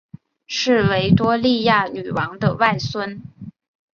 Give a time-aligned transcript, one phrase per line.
[0.47, 3.21] 是维多利亚女王的外孙。